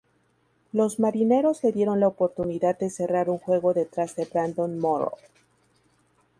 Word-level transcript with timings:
Los 0.71 0.99
Marineros 0.99 1.63
le 1.63 1.71
dieron 1.73 1.99
la 1.99 2.07
oportunidad 2.07 2.75
de 2.79 2.89
cerrar 2.89 3.29
un 3.29 3.37
juego 3.37 3.75
detrás 3.75 4.15
de 4.15 4.25
Brandon 4.25 4.79
Morrow. 4.79 5.13